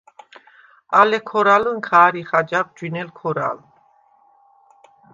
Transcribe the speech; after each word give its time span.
ალე 0.99 1.19
ქორალჷნქა 1.29 1.97
არიხ 2.05 2.29
აჯაღ 2.39 2.67
ჯვინელ 2.75 3.09
ქორალ. 3.19 3.57